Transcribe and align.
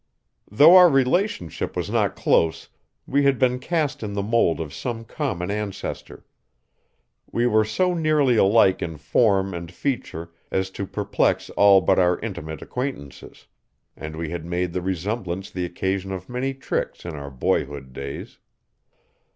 Though 0.49 0.75
our 0.77 0.89
relationship 0.89 1.75
was 1.75 1.87
not 1.91 2.15
close 2.15 2.69
we 3.05 3.21
had 3.21 3.37
been 3.37 3.59
cast 3.59 4.01
in 4.01 4.13
the 4.13 4.23
mold 4.23 4.59
of 4.59 4.73
some 4.73 5.05
common 5.05 5.51
ancestor. 5.51 6.25
We 7.31 7.45
were 7.45 7.63
so 7.65 7.93
nearly 7.93 8.35
alike 8.35 8.81
in 8.81 8.97
form 8.97 9.53
and 9.53 9.71
feature 9.71 10.31
as 10.49 10.71
to 10.71 10.87
perplex 10.87 11.51
all 11.51 11.81
but 11.81 11.99
our 11.99 12.17
intimate 12.21 12.63
acquaintances, 12.63 13.45
and 13.95 14.15
we 14.15 14.31
had 14.31 14.43
made 14.43 14.73
the 14.73 14.81
resemblance 14.81 15.51
the 15.51 15.65
occasion 15.65 16.11
of 16.11 16.27
many 16.27 16.55
tricks 16.55 17.05
in 17.05 17.13
our 17.13 17.29
boyhood 17.29 17.93
days. 17.93 18.39